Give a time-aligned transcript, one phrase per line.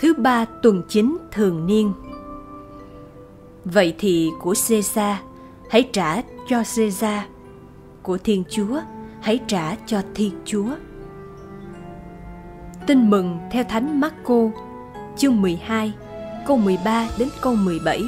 [0.00, 1.92] Thứ ba tuần chính thường niên.
[3.64, 5.16] Vậy thì của Caesar
[5.70, 7.22] hãy trả cho Caesar,
[8.02, 8.80] của Thiên Chúa
[9.20, 10.68] hãy trả cho Thiên Chúa.
[12.86, 14.50] Tin mừng theo Thánh Marco,
[15.16, 15.92] chương 12,
[16.46, 18.02] câu 13 đến câu 17.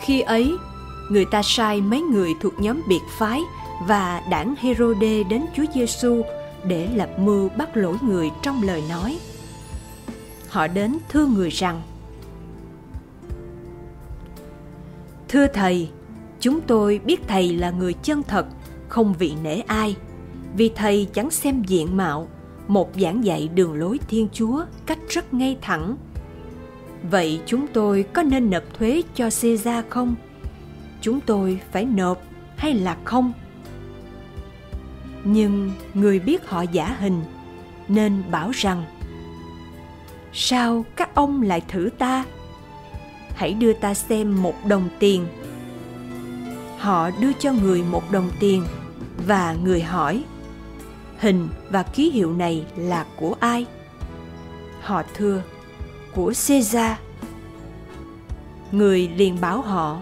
[0.00, 0.56] Khi ấy,
[1.10, 3.40] người ta sai mấy người thuộc nhóm biệt phái
[3.88, 6.22] và đảng Herode đến Chúa Giêsu
[6.66, 9.18] để lập mưu bắt lỗi người trong lời nói.
[10.48, 11.82] Họ đến thưa người rằng:
[15.28, 15.88] Thưa thầy,
[16.40, 18.46] chúng tôi biết thầy là người chân thật,
[18.88, 19.96] không vị nể ai,
[20.56, 22.28] vì thầy chẳng xem diện mạo,
[22.68, 25.96] một giảng dạy đường lối Thiên Chúa cách rất ngay thẳng.
[27.10, 30.14] Vậy chúng tôi có nên nộp thuế cho Caesar không?
[31.00, 32.22] Chúng tôi phải nộp
[32.56, 33.32] hay là không?
[35.24, 37.22] Nhưng người biết họ giả hình,
[37.88, 38.84] nên bảo rằng,
[40.32, 42.24] sao các ông lại thử ta?
[43.34, 45.26] Hãy đưa ta xem một đồng tiền.
[46.78, 48.64] Họ đưa cho người một đồng tiền
[49.26, 50.24] và người hỏi,
[51.18, 53.66] hình và ký hiệu này là của ai?
[54.80, 55.42] Họ thưa,
[56.14, 56.92] của caesar.
[58.72, 60.00] Người liền bảo họ,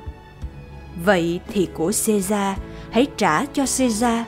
[1.04, 2.58] vậy thì của caesar,
[2.90, 4.26] hãy trả cho caesar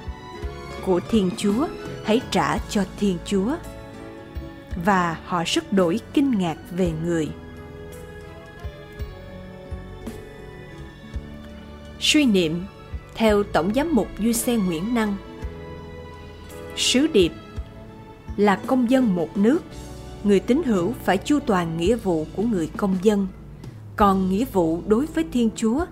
[0.87, 1.69] của thiên chúa,
[2.05, 3.57] hãy trả cho thiên chúa.
[4.85, 7.29] Và họ sức đổi kinh ngạc về người.
[12.01, 12.65] Suy niệm,
[13.15, 15.17] theo tổng giám mục duy xe nguyễn năng,
[16.77, 17.33] sứ điệp
[18.37, 19.63] là công dân một nước,
[20.25, 23.27] người tín hữu phải chu toàn nghĩa vụ của người công dân,
[23.97, 25.85] còn nghĩa vụ đối với thiên chúa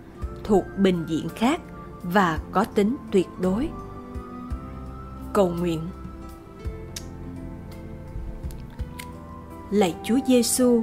[0.45, 1.61] thuộc bình diện khác
[2.03, 3.69] và có tính tuyệt đối
[5.33, 5.81] cầu nguyện
[9.71, 10.83] lạy chúa giêsu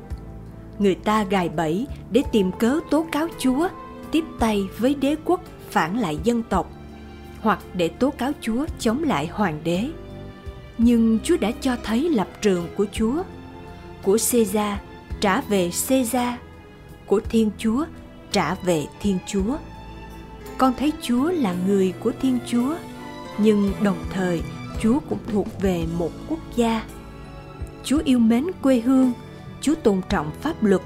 [0.80, 3.70] người ta gài bẫy để tìm cớ tố cáo chúa
[4.12, 6.72] tiếp tay với đế quốc phản lại dân tộc
[7.42, 9.90] hoặc để tố cáo Chúa chống lại hoàng đế.
[10.78, 13.24] Nhưng Chúa đã cho thấy lập trường của Chúa,
[14.04, 14.78] của Caesar
[15.22, 16.34] trả về Caesar,
[17.06, 17.86] của Thiên Chúa
[18.32, 19.58] trả về Thiên Chúa.
[20.58, 22.76] Con thấy Chúa là người của Thiên Chúa,
[23.38, 24.42] nhưng đồng thời
[24.82, 26.84] Chúa cũng thuộc về một quốc gia.
[27.84, 29.12] Chúa yêu mến quê hương,
[29.62, 30.82] Chúa tôn trọng pháp luật,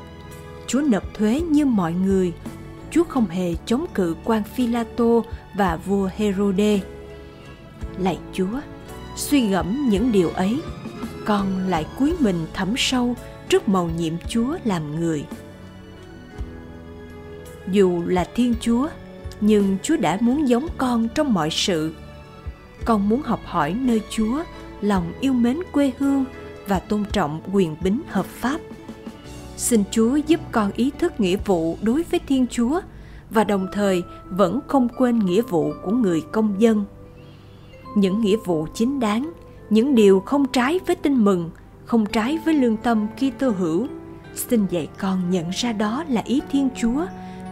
[0.67, 2.33] Chúa nộp thuế như mọi người
[2.91, 5.25] Chúa không hề chống cự quan Phi-la-tô
[5.55, 6.79] và vua Herode.
[7.97, 8.59] Lạy Chúa,
[9.15, 10.61] suy gẫm những điều ấy,
[11.25, 13.15] con lại cúi mình thẩm sâu
[13.49, 15.25] trước màu nhiệm Chúa làm người.
[17.71, 18.87] Dù là Thiên Chúa,
[19.41, 21.93] nhưng Chúa đã muốn giống con trong mọi sự.
[22.85, 24.43] Con muốn học hỏi nơi Chúa
[24.81, 26.25] lòng yêu mến quê hương
[26.67, 28.61] và tôn trọng quyền bính hợp pháp
[29.61, 32.81] xin Chúa giúp con ý thức nghĩa vụ đối với Thiên Chúa
[33.29, 36.85] và đồng thời vẫn không quên nghĩa vụ của người công dân.
[37.95, 39.31] Những nghĩa vụ chính đáng,
[39.69, 41.49] những điều không trái với tin mừng,
[41.85, 43.87] không trái với lương tâm khi tư hữu,
[44.35, 47.05] xin dạy con nhận ra đó là ý Thiên Chúa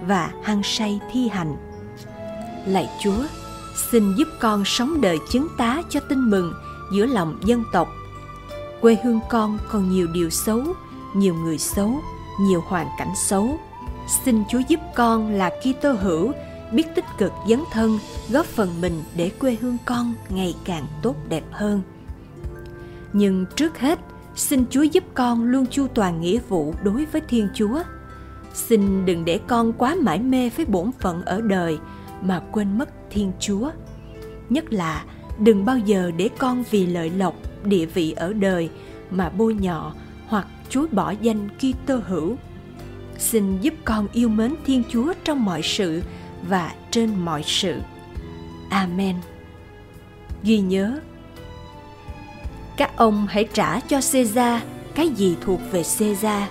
[0.08, 1.56] và hăng say thi hành.
[2.66, 3.24] Lạy Chúa,
[3.80, 6.54] xin giúp con sống đời chứng tá cho tin mừng
[6.92, 7.90] giữa lòng dân tộc.
[8.82, 10.62] Quê hương con còn nhiều điều xấu,
[11.16, 12.02] nhiều người xấu,
[12.42, 13.60] nhiều hoàn cảnh xấu.
[14.26, 16.32] Xin Chúa giúp con là Kitô hữu
[16.72, 21.16] biết tích cực dấn thân, góp phần mình để quê hương con ngày càng tốt
[21.30, 21.82] đẹp hơn.
[23.14, 24.00] Nhưng trước hết,
[24.36, 27.84] xin Chúa giúp con luôn chu toàn nghĩa vụ đối với Thiên Chúa.
[28.54, 31.80] Xin đừng để con quá mải mê với bổn phận ở đời
[32.22, 33.72] mà quên mất Thiên Chúa.
[34.50, 35.06] Nhất là
[35.40, 38.70] đừng bao giờ để con vì lợi lộc, địa vị ở đời
[39.12, 39.94] mà bôi nhọ
[40.28, 42.36] hoặc chối bỏ danh Kitô hữu.
[43.18, 46.02] Xin giúp con yêu mến Thiên Chúa trong mọi sự
[46.48, 47.80] và trên mọi sự.
[48.70, 49.16] Amen.
[50.44, 51.00] Ghi nhớ
[52.80, 54.62] các ông hãy trả cho Caesar
[54.96, 56.44] cái gì thuộc về Caesar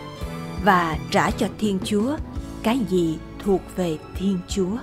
[0.64, 2.17] và trả cho Thiên Chúa
[2.62, 4.76] cái gì thuộc về Thiên Chúa.